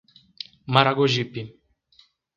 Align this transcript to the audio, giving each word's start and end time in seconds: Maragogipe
Maragogipe 0.73 1.41